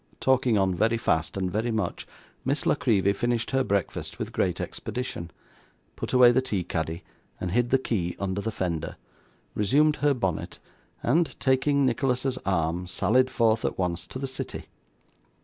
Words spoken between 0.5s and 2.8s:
on very fast and very much, Miss La